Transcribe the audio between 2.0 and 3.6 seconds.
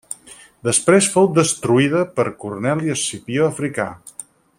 per Corneli Escipió